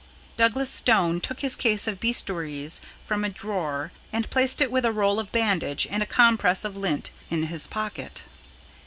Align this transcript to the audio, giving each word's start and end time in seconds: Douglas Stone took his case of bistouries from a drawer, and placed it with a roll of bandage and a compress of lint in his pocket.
Douglas 0.35 0.71
Stone 0.71 1.21
took 1.21 1.41
his 1.41 1.55
case 1.55 1.85
of 1.87 1.99
bistouries 1.99 2.81
from 3.05 3.23
a 3.23 3.29
drawer, 3.29 3.91
and 4.11 4.27
placed 4.31 4.59
it 4.59 4.71
with 4.71 4.83
a 4.83 4.91
roll 4.91 5.19
of 5.19 5.31
bandage 5.31 5.85
and 5.91 6.01
a 6.01 6.07
compress 6.07 6.65
of 6.65 6.75
lint 6.75 7.11
in 7.29 7.43
his 7.43 7.67
pocket. 7.67 8.23